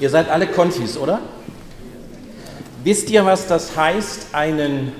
[0.00, 1.20] Ihr seid alle Konfis, oder?
[2.82, 4.92] Wisst ihr, was das heißt, einen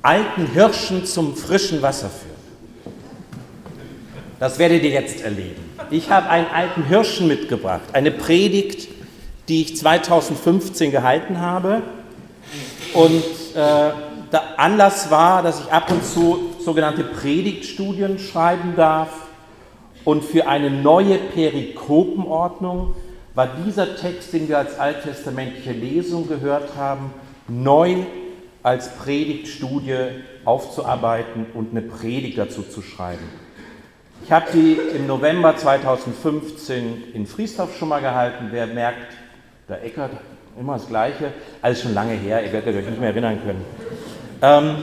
[0.00, 2.94] alten Hirschen zum frischen Wasser führen?
[4.40, 5.62] Das werdet ihr jetzt erleben.
[5.90, 8.88] Ich habe einen alten Hirschen mitgebracht, eine Predigt,
[9.48, 11.82] die ich 2015 gehalten habe.
[12.94, 13.22] Und
[13.54, 13.90] äh,
[14.32, 19.10] der Anlass war, dass ich ab und zu sogenannte Predigtstudien schreiben darf.
[20.04, 22.94] Und für eine neue Perikopenordnung
[23.34, 27.12] war dieser Text, den wir als alttestamentliche Lesung gehört haben,
[27.48, 27.96] neu
[28.62, 33.24] als Predigtstudie aufzuarbeiten und eine Predigt dazu zu schreiben.
[34.24, 38.48] Ich habe die im November 2015 in Friesdorf schon mal gehalten.
[38.50, 39.14] Wer merkt,
[39.68, 40.12] der Eckert,
[40.58, 43.64] immer das Gleiche, alles schon lange her, ihr werdet euch nicht mehr erinnern können.
[44.40, 44.76] Ähm,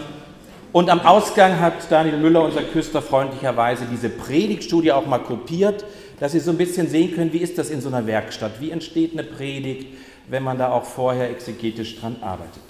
[0.74, 5.84] und am Ausgang hat Daniel Müller, unser Küster, freundlicherweise diese Predigtstudie auch mal kopiert,
[6.22, 8.70] dass Sie so ein bisschen sehen können, wie ist das in so einer Werkstatt, wie
[8.70, 9.88] entsteht eine Predigt,
[10.30, 12.62] wenn man da auch vorher exegetisch dran arbeitet.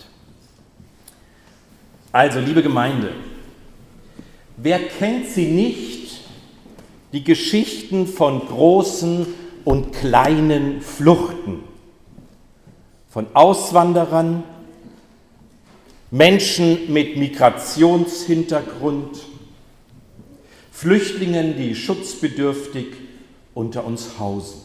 [2.14, 3.12] Also, liebe Gemeinde,
[4.56, 6.22] wer kennt sie nicht,
[7.12, 9.28] die Geschichten von großen
[9.66, 11.66] und kleinen Fluchten,
[13.10, 14.46] von Auswanderern,
[16.10, 19.20] Menschen mit Migrationshintergrund,
[20.72, 23.01] Flüchtlingen, die schutzbedürftig
[23.54, 24.62] unter uns hausen.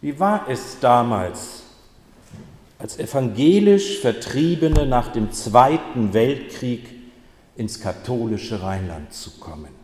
[0.00, 1.64] Wie war es damals,
[2.78, 6.88] als evangelisch Vertriebene nach dem Zweiten Weltkrieg
[7.56, 9.76] ins katholische Rheinland zu kommen?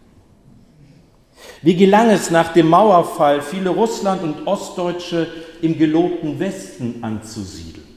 [1.62, 5.26] Wie gelang es nach dem Mauerfall, viele Russland- und Ostdeutsche
[5.62, 7.88] im gelobten Westen anzusiedeln?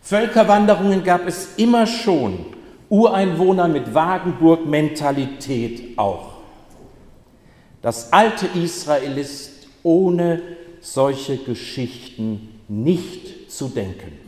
[0.00, 2.46] Völkerwanderungen gab es immer schon,
[2.88, 6.31] Ureinwohner mit Wagenburg-Mentalität auch.
[7.82, 9.50] Das alte Israel ist
[9.82, 10.40] ohne
[10.80, 14.18] solche Geschichten nicht zu denken.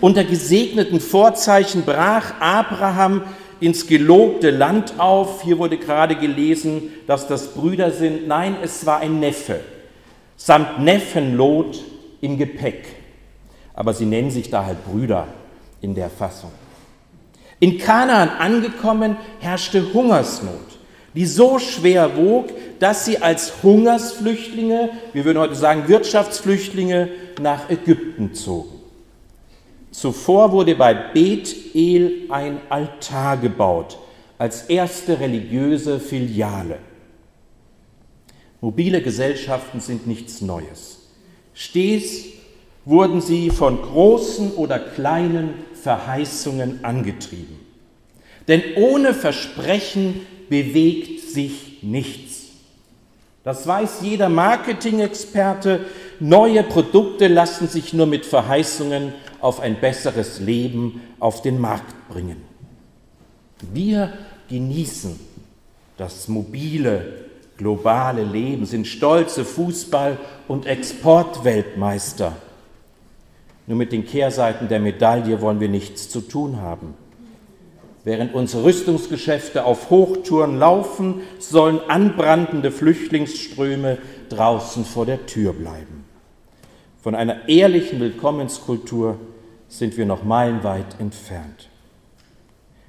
[0.00, 3.22] Unter gesegneten Vorzeichen brach Abraham
[3.60, 5.42] ins gelobte Land auf.
[5.42, 8.26] Hier wurde gerade gelesen, dass das Brüder sind.
[8.26, 9.60] Nein, es war ein Neffe,
[10.36, 11.84] samt Neffenlot
[12.20, 12.96] im Gepäck
[13.74, 15.28] aber sie nennen sich da halt Brüder
[15.80, 16.52] in der Fassung.
[17.60, 20.78] In Kanaan angekommen herrschte Hungersnot,
[21.14, 27.08] die so schwer wog, dass sie als Hungersflüchtlinge, wir würden heute sagen Wirtschaftsflüchtlinge,
[27.40, 28.80] nach Ägypten zogen.
[29.90, 33.98] Zuvor wurde bei Bethel ein Altar gebaut,
[34.38, 36.78] als erste religiöse Filiale.
[38.62, 41.08] Mobile Gesellschaften sind nichts Neues.
[41.52, 42.24] Stets
[42.84, 47.60] wurden sie von großen oder kleinen Verheißungen angetrieben.
[48.48, 52.42] Denn ohne Versprechen bewegt sich nichts.
[53.44, 55.86] Das weiß jeder Marketing-Experte.
[56.20, 62.42] Neue Produkte lassen sich nur mit Verheißungen auf ein besseres Leben auf den Markt bringen.
[63.72, 64.12] Wir
[64.48, 65.18] genießen
[65.96, 67.26] das mobile,
[67.56, 72.36] globale Leben, sind stolze Fußball- und Exportweltmeister.
[73.66, 76.94] Nur mit den Kehrseiten der Medaille wollen wir nichts zu tun haben.
[78.04, 83.98] Während unsere Rüstungsgeschäfte auf Hochtouren laufen, sollen anbrandende Flüchtlingsströme
[84.28, 86.04] draußen vor der Tür bleiben.
[87.00, 89.18] Von einer ehrlichen Willkommenskultur
[89.68, 91.68] sind wir noch meilenweit entfernt.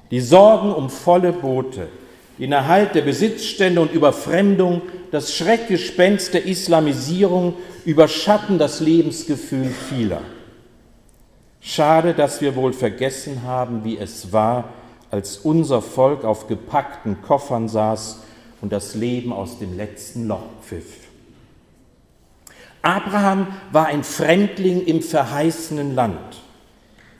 [0.09, 1.87] Die Sorgen um volle Boote,
[2.39, 4.81] den Erhalt der Besitzstände und Überfremdung,
[5.11, 7.53] das Schreckgespenst der Islamisierung
[7.85, 10.21] überschatten das Lebensgefühl vieler.
[11.61, 14.69] Schade, dass wir wohl vergessen haben, wie es war,
[15.13, 18.21] als unser Volk auf gepackten Koffern saß
[18.61, 21.01] und das Leben aus dem letzten Loch pfiff.
[22.81, 26.41] Abraham war ein Fremdling im verheißenen Land.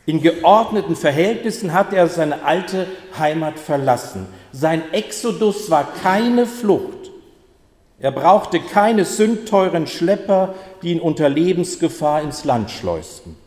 [0.08, 2.88] In geordneten Verhältnissen hat er seine alte
[3.20, 4.26] Heimat verlassen.
[4.52, 7.12] Sein Exodus war keine Flucht.
[8.00, 13.38] Er brauchte keine sündteuren Schlepper, die ihn unter Lebensgefahr ins Land schleusten.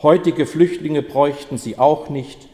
[0.00, 2.47] Heutige Flüchtlinge bräuchten sie auch nicht,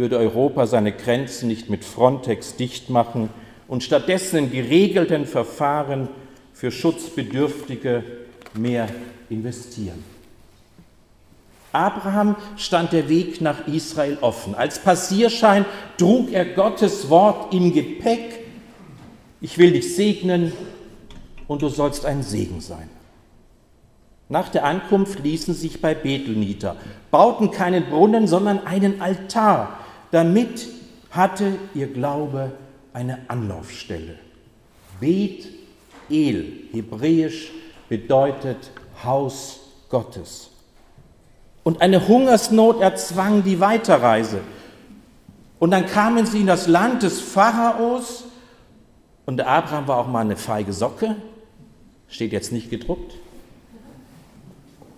[0.00, 3.28] würde Europa seine Grenzen nicht mit Frontex dicht machen
[3.68, 6.08] und stattdessen in geregelten Verfahren
[6.54, 8.02] für Schutzbedürftige
[8.54, 8.88] mehr
[9.28, 10.02] investieren.
[11.72, 14.54] Abraham stand der Weg nach Israel offen.
[14.54, 15.66] Als Passierschein
[15.98, 18.40] trug er Gottes Wort im Gepäck.
[19.42, 20.52] Ich will dich segnen
[21.46, 22.88] und du sollst ein Segen sein.
[24.30, 26.76] Nach der Ankunft ließen sich bei Bethel nieder,
[27.10, 29.79] bauten keinen Brunnen, sondern einen Altar.
[30.10, 30.68] Damit
[31.10, 32.52] hatte ihr Glaube
[32.92, 34.18] eine Anlaufstelle.
[35.00, 35.46] Bet
[36.10, 37.50] El, hebräisch
[37.88, 38.70] bedeutet
[39.04, 40.50] Haus Gottes.
[41.62, 44.40] Und eine Hungersnot erzwang die Weiterreise.
[45.58, 48.24] Und dann kamen sie in das Land des Pharaos.
[49.26, 51.16] Und der Abraham war auch mal eine feige Socke.
[52.08, 53.14] Steht jetzt nicht gedruckt.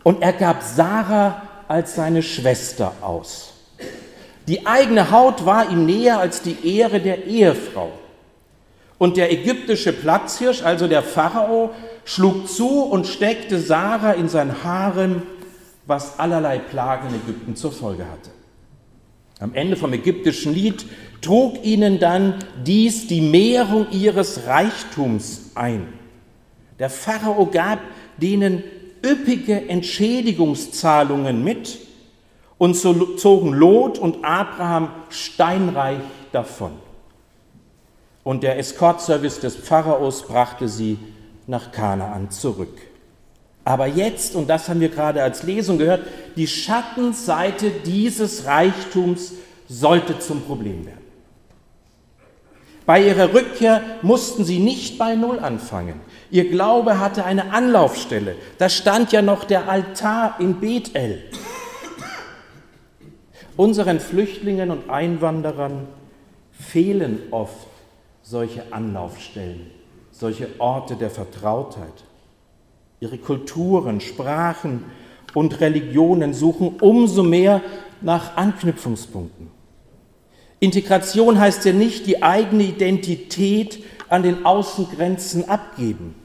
[0.04, 3.51] Und er gab Sarah als seine Schwester aus.
[4.48, 7.92] Die eigene Haut war ihm näher als die Ehre der Ehefrau.
[8.98, 11.70] Und der ägyptische Platzhirsch, also der Pharao,
[12.04, 15.22] schlug zu und steckte Sarah in sein Harem,
[15.86, 18.30] was allerlei Plagen in Ägypten zur Folge hatte.
[19.40, 20.86] Am Ende vom ägyptischen Lied
[21.20, 22.34] trug ihnen dann
[22.64, 25.88] dies die Mehrung ihres Reichtums ein.
[26.78, 27.80] Der Pharao gab
[28.16, 28.62] denen
[29.04, 31.78] üppige Entschädigungszahlungen mit
[32.62, 35.98] und so zogen Lot und Abraham steinreich
[36.30, 36.70] davon.
[38.22, 40.96] Und der Escortservice des Pharaos brachte sie
[41.48, 42.78] nach Kanaan zurück.
[43.64, 46.06] Aber jetzt, und das haben wir gerade als Lesung gehört,
[46.36, 49.32] die Schattenseite dieses Reichtums
[49.68, 51.02] sollte zum Problem werden.
[52.86, 56.00] Bei ihrer Rückkehr mussten sie nicht bei Null anfangen.
[56.30, 58.36] Ihr Glaube hatte eine Anlaufstelle.
[58.58, 61.24] Da stand ja noch der Altar in Bethel.
[63.62, 65.86] Unseren Flüchtlingen und Einwanderern
[66.50, 67.68] fehlen oft
[68.20, 69.70] solche Anlaufstellen,
[70.10, 72.02] solche Orte der Vertrautheit.
[72.98, 74.82] Ihre Kulturen, Sprachen
[75.34, 77.62] und Religionen suchen umso mehr
[78.00, 79.46] nach Anknüpfungspunkten.
[80.58, 86.16] Integration heißt ja nicht die eigene Identität an den Außengrenzen abgeben.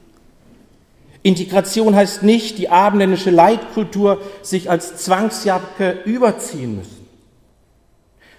[1.22, 6.97] Integration heißt nicht, die abendländische Leitkultur sich als Zwangsjacke überziehen müssen.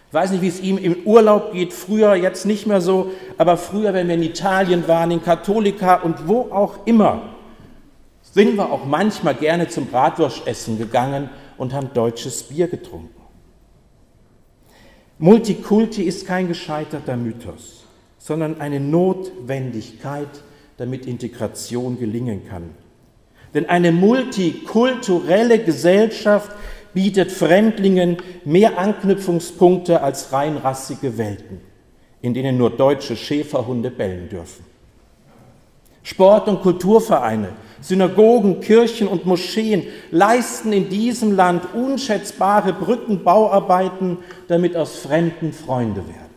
[0.08, 3.58] Ich weiß nicht, wie es ihm im Urlaub geht, früher jetzt nicht mehr so, aber
[3.58, 7.34] früher, wenn wir in Italien waren, in Katholika und wo auch immer,
[8.22, 11.28] sind wir auch manchmal gerne zum Bratwurstessen gegangen
[11.58, 13.10] und haben deutsches Bier getrunken.
[15.18, 17.84] Multikulti ist kein gescheiterter Mythos,
[18.18, 20.28] sondern eine Notwendigkeit,
[20.78, 22.70] damit Integration gelingen kann.
[23.52, 26.52] Denn eine multikulturelle Gesellschaft
[26.94, 31.60] bietet Fremdlingen mehr Anknüpfungspunkte als reinrassige Welten,
[32.20, 34.64] in denen nur deutsche Schäferhunde bellen dürfen.
[36.02, 37.50] Sport- und Kulturvereine,
[37.80, 44.18] Synagogen, Kirchen und Moscheen leisten in diesem Land unschätzbare Brückenbauarbeiten,
[44.48, 46.28] damit aus Fremden Freunde werden.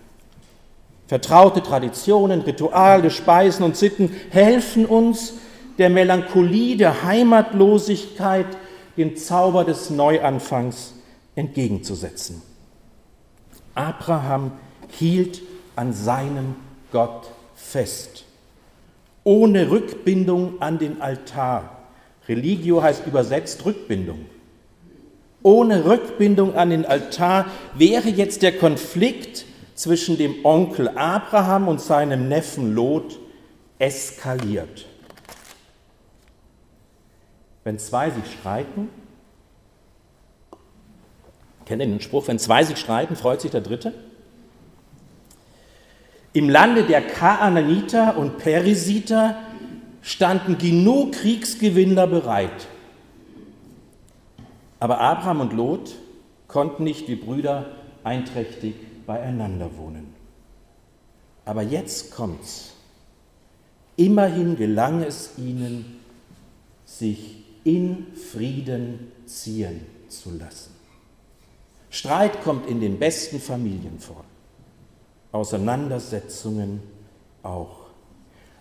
[1.08, 5.34] Vertraute Traditionen, Rituale, Speisen und Sitten helfen uns,
[5.78, 8.46] der Melancholie, der Heimatlosigkeit,
[8.98, 10.94] den Zauber des Neuanfangs
[11.36, 12.42] entgegenzusetzen.
[13.76, 14.52] Abraham
[14.90, 15.42] hielt
[15.76, 16.56] an seinem
[16.92, 18.26] Gott fest
[19.24, 21.78] ohne Rückbindung an den Altar.
[22.28, 24.26] Religio heißt übersetzt Rückbindung.
[25.44, 29.46] Ohne Rückbindung an den Altar wäre jetzt der Konflikt
[29.76, 33.20] zwischen dem Onkel Abraham und seinem Neffen Lot
[33.80, 34.86] eskaliert.
[37.64, 38.90] Wenn zwei sich streiten,
[41.66, 43.94] kennt ihr den Spruch, wenn zwei sich streiten, freut sich der Dritte?
[46.34, 49.36] Im Lande der Kaananiter und Perisiter
[50.02, 52.68] standen genug Kriegsgewinner bereit.
[54.80, 55.96] Aber Abraham und Lot
[56.48, 57.68] konnten nicht wie Brüder
[58.04, 58.76] einträchtig
[59.06, 60.14] beieinander wohnen.
[61.46, 62.74] Aber jetzt kommt's.
[63.98, 66.00] Immerhin gelang es ihnen,
[66.86, 70.72] sich in Frieden ziehen zu lassen.
[71.90, 74.24] Streit kommt in den besten Familien vor.
[75.32, 76.82] Auseinandersetzungen
[77.44, 77.82] auch.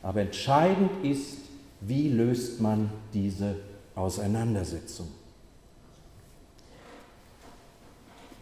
[0.02, 1.38] Aber entscheidend ist,
[1.80, 3.56] wie löst man diese
[3.94, 5.08] Auseinandersetzung.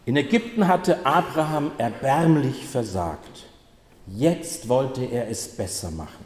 [0.05, 3.45] In Ägypten hatte Abraham erbärmlich versagt.
[4.07, 6.25] Jetzt wollte er es besser machen.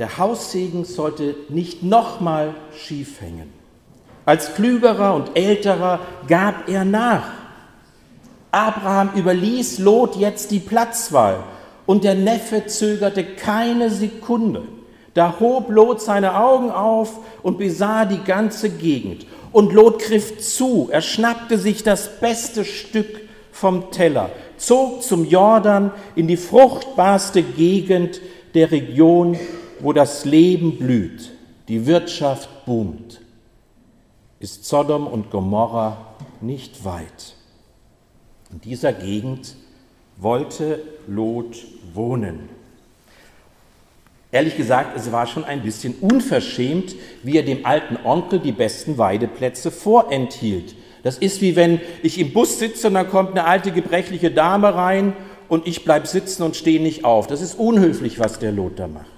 [0.00, 3.52] Der Haussegen sollte nicht nochmal schief hängen.
[4.24, 7.28] Als klügerer und älterer gab er nach.
[8.50, 11.44] Abraham überließ Lot jetzt die Platzwahl
[11.84, 14.62] und der Neffe zögerte keine Sekunde.
[15.12, 19.26] Da hob Lot seine Augen auf und besah die ganze Gegend.
[19.52, 23.20] Und Lot griff zu, er schnappte sich das beste Stück
[23.52, 28.22] vom Teller, zog zum Jordan in die fruchtbarste Gegend
[28.54, 29.36] der Region,
[29.82, 31.30] wo das Leben blüht,
[31.68, 33.20] die Wirtschaft boomt.
[34.38, 37.34] Ist Sodom und Gomorra nicht weit.
[38.50, 39.54] In dieser Gegend
[40.16, 41.56] wollte Lot
[41.94, 42.48] wohnen.
[44.32, 48.96] Ehrlich gesagt, es war schon ein bisschen unverschämt, wie er dem alten Onkel die besten
[48.96, 50.76] Weideplätze vorenthielt.
[51.02, 54.74] Das ist wie wenn ich im Bus sitze und dann kommt eine alte gebrechliche Dame
[54.74, 55.14] rein
[55.48, 57.26] und ich bleibe sitzen und stehe nicht auf.
[57.26, 59.09] Das ist unhöflich, was der Lot da macht.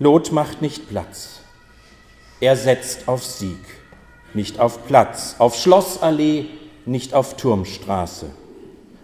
[0.00, 1.40] Lot macht nicht Platz.
[2.40, 3.58] Er setzt auf Sieg,
[4.32, 6.46] nicht auf Platz, auf Schlossallee,
[6.86, 8.26] nicht auf Turmstraße.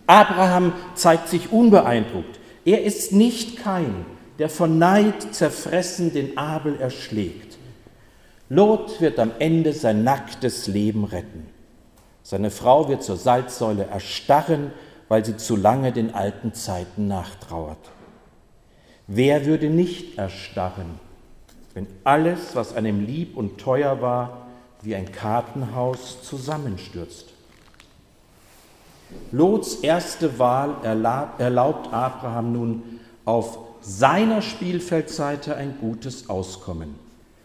[0.07, 2.39] Abraham zeigt sich unbeeindruckt.
[2.65, 4.07] Er ist nicht kein,
[4.39, 7.59] der von Neid zerfressen den Abel erschlägt.
[8.49, 11.49] Lot wird am Ende sein nacktes Leben retten.
[12.23, 14.71] Seine Frau wird zur Salzsäule erstarren,
[15.09, 17.91] weil sie zu lange den alten Zeiten nachtrauert.
[19.07, 20.99] Wer würde nicht erstarren,
[21.75, 24.47] wenn alles, was einem lieb und teuer war,
[24.83, 27.29] wie ein Kartenhaus zusammenstürzt?
[29.31, 32.83] Lots erste Wahl erlaubt Abraham nun
[33.25, 36.95] auf seiner Spielfeldseite ein gutes Auskommen.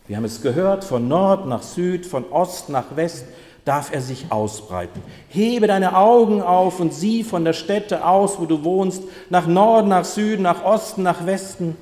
[0.08, 3.26] Wir haben es gehört, von Nord nach Süd, von Ost nach West
[3.70, 5.00] darf er sich ausbreiten.
[5.28, 9.90] Hebe deine Augen auf und sieh von der Stätte aus, wo du wohnst, nach Norden,
[9.90, 11.78] nach Süden, nach Osten, nach Westen.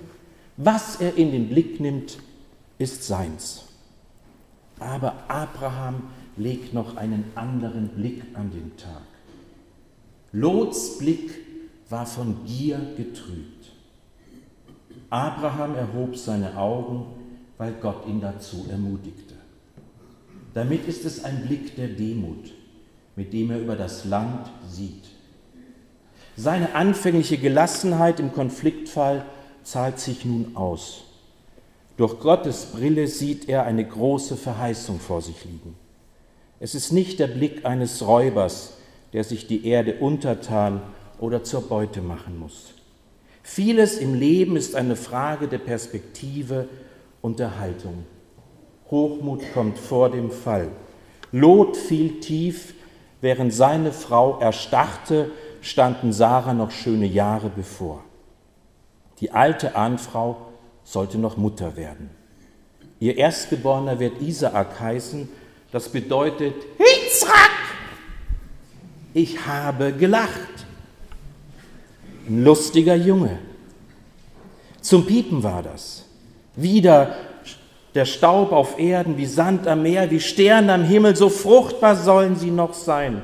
[0.58, 2.18] Was er in den Blick nimmt,
[2.78, 3.64] ist seins.
[4.82, 6.04] Aber Abraham
[6.36, 9.08] legt noch einen anderen Blick an den Tag.
[10.34, 11.36] Lots Blick
[11.90, 13.72] war von Gier getrübt.
[15.10, 17.06] Abraham erhob seine Augen,
[17.58, 19.27] weil Gott ihn dazu ermutigte.
[20.58, 22.52] Damit ist es ein Blick der Demut,
[23.16, 25.04] mit dem er über das Land sieht.
[26.36, 29.24] Seine anfängliche Gelassenheit im Konfliktfall
[29.62, 31.04] zahlt sich nun aus.
[31.96, 35.76] Durch Gottes Brille sieht er eine große Verheißung vor sich liegen.
[36.60, 38.78] Es ist nicht der Blick eines Räubers,
[39.14, 40.82] der sich die Erde untertan
[41.20, 42.74] oder zur Beute machen muss.
[43.44, 46.68] Vieles im Leben ist eine Frage der Perspektive
[47.22, 48.06] und der Haltung.
[48.92, 50.70] Hochmut kommt vor dem Fall.
[51.32, 52.74] Lot fiel tief,
[53.22, 58.04] während seine Frau erstarrte, standen Sarah noch schöne Jahre bevor.
[59.20, 60.38] Die alte Ahnfrau
[60.84, 62.10] sollte noch Mutter werden.
[63.00, 65.28] Ihr Erstgeborener wird Isaak heißen,
[65.72, 67.58] das bedeutet Hitzrak
[69.18, 70.66] ich habe gelacht.
[72.28, 73.40] Ein lustiger Junge.
[74.80, 76.06] Zum Piepen war das.
[76.56, 77.16] Wieder
[77.98, 82.36] der Staub auf Erden, wie Sand am Meer, wie Sterne am Himmel, so fruchtbar sollen
[82.36, 83.24] sie noch sein.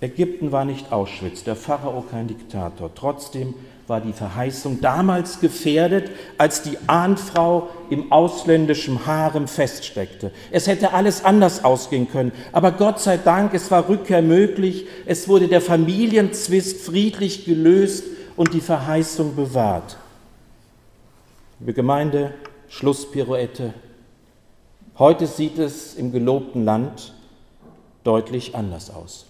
[0.00, 2.90] Ägypten war nicht Auschwitz, der Pharao kein Diktator.
[2.94, 3.52] Trotzdem
[3.86, 10.30] war die Verheißung damals gefährdet, als die Ahnfrau im ausländischen Harem feststeckte.
[10.50, 15.28] Es hätte alles anders ausgehen können, aber Gott sei Dank, es war Rückkehr möglich, es
[15.28, 18.04] wurde der Familienzwist friedlich gelöst
[18.36, 19.98] und die Verheißung bewahrt.
[21.60, 22.32] Liebe Gemeinde,
[22.68, 23.74] Schlusspirouette.
[24.98, 27.14] Heute sieht es im gelobten Land
[28.04, 29.26] deutlich anders aus.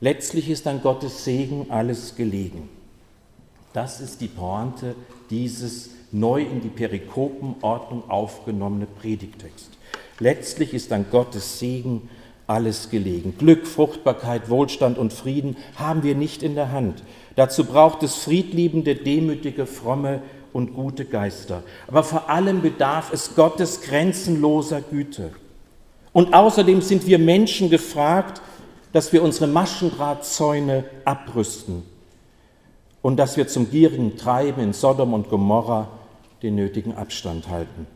[0.00, 2.68] Letztlich ist an Gottes Segen alles gelegen.
[3.72, 4.94] Das ist die Pointe
[5.30, 9.70] dieses neu in die Perikopenordnung aufgenommene Predigtext.
[10.20, 12.08] Letztlich ist an Gottes Segen
[12.46, 13.34] alles gelegen.
[13.38, 17.02] Glück, Fruchtbarkeit, Wohlstand und Frieden haben wir nicht in der Hand.
[17.36, 20.22] Dazu braucht es friedliebende, demütige, fromme
[20.54, 21.62] und gute Geister.
[21.88, 25.32] Aber vor allem bedarf es Gottes grenzenloser Güte.
[26.14, 28.40] Und außerdem sind wir Menschen gefragt,
[28.92, 31.82] dass wir unsere Maschendrahtzäune abrüsten
[33.02, 35.88] und dass wir zum gierigen Treiben in Sodom und Gomorra
[36.42, 37.88] den nötigen Abstand halten.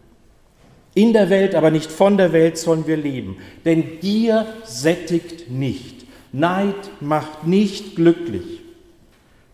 [0.94, 6.06] In der Welt, aber nicht von der Welt sollen wir leben, denn Gier sättigt nicht,
[6.32, 8.62] Neid macht nicht glücklich.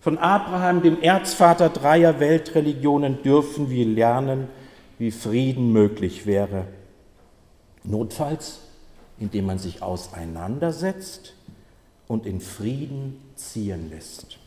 [0.05, 4.49] Von Abraham, dem Erzvater dreier Weltreligionen, dürfen wir lernen,
[4.99, 6.67] wie Frieden möglich wäre.
[7.85, 8.61] Notfalls,
[9.19, 11.33] indem man sich auseinandersetzt
[12.07, 14.39] und in Frieden ziehen lässt.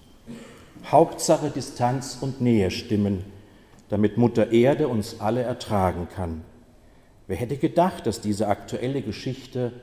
[0.85, 3.25] Hauptsache Distanz und Nähe stimmen,
[3.89, 6.43] damit Mutter Erde uns alle ertragen kann.
[7.25, 9.73] Wer hätte gedacht, dass diese aktuelle Geschichte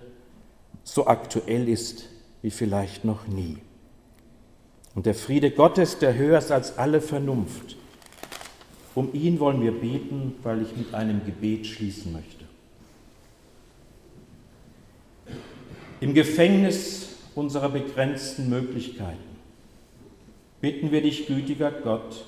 [0.85, 2.11] so aktuell ist
[2.43, 3.59] wie vielleicht noch nie?
[4.95, 7.77] Und der Friede Gottes, der höher ist als alle Vernunft,
[8.95, 12.45] um ihn wollen wir beten, weil ich mit einem Gebet schließen möchte.
[16.01, 19.35] Im Gefängnis unserer begrenzten Möglichkeiten
[20.61, 22.25] bitten wir dich, gütiger Gott,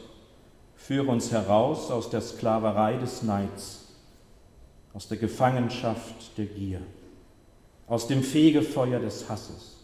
[0.77, 3.87] führe uns heraus aus der Sklaverei des Neids,
[4.93, 6.81] aus der Gefangenschaft der Gier,
[7.87, 9.76] aus dem Fegefeuer des Hasses.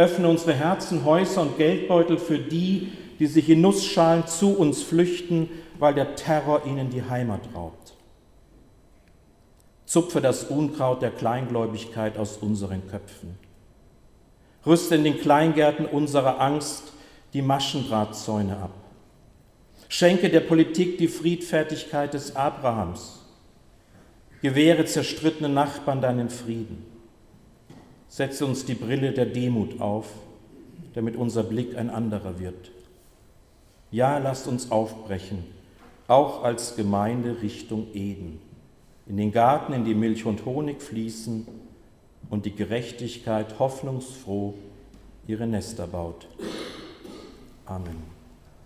[0.00, 5.50] Öffne unsere Herzen, Häuser und Geldbeutel für die, die sich in Nussschalen zu uns flüchten,
[5.78, 7.92] weil der Terror ihnen die Heimat raubt.
[9.84, 13.38] Zupfe das Unkraut der Kleingläubigkeit aus unseren Köpfen.
[14.64, 16.94] Rüste in den Kleingärten unserer Angst
[17.34, 18.72] die Maschendrahtzäune ab.
[19.90, 23.26] Schenke der Politik die Friedfertigkeit des Abrahams.
[24.40, 26.89] Gewähre zerstrittenen Nachbarn deinen Frieden.
[28.10, 30.08] Setze uns die Brille der Demut auf,
[30.94, 32.72] damit unser Blick ein anderer wird.
[33.92, 35.44] Ja, lasst uns aufbrechen,
[36.08, 38.40] auch als Gemeinde Richtung Eden,
[39.06, 41.46] in den Garten, in die Milch und Honig fließen
[42.30, 44.54] und die Gerechtigkeit hoffnungsfroh
[45.28, 46.26] ihre Nester baut.
[47.64, 48.09] Amen.